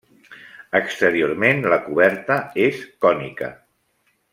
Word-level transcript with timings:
Exteriorment 0.79 1.61
la 1.75 1.79
coberta 1.85 2.41
és 2.67 2.83
cònica. 3.07 3.55